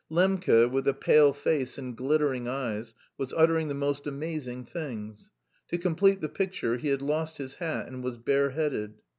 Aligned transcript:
Lembke, 0.09 0.67
with 0.67 0.87
a 0.87 0.95
pale 0.95 1.31
face 1.31 1.77
and 1.77 1.95
glittering 1.95 2.47
eyes, 2.47 2.95
was 3.19 3.35
uttering 3.37 3.67
the 3.67 3.75
most 3.75 4.07
amazing 4.07 4.65
things. 4.65 5.29
To 5.67 5.77
complete 5.77 6.21
the 6.21 6.27
picture, 6.27 6.77
he 6.77 6.87
had 6.87 7.03
lost 7.03 7.37
his 7.37 7.53
hat 7.57 7.85
and 7.87 8.03
was 8.03 8.17
bareheaded. 8.17 8.95